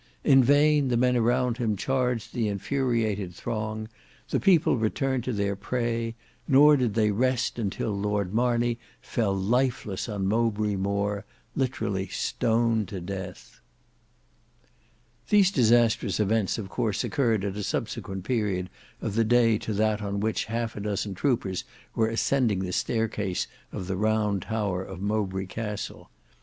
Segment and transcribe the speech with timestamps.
[0.23, 3.87] In vain the men around him charged the infuriated throng;
[4.31, 6.15] the people returned to their prey,
[6.47, 11.23] nor did they rest until Lord Marney fell lifeless on Mowbray Moor,
[11.55, 13.59] literally stoned to death.
[15.29, 18.71] These disastrous events of course occurred at a subsequent period
[19.03, 21.63] of the day to that on which half a dozen troopers
[21.93, 26.09] were ascending the staircase of the Round Tower of Mowbray Castle.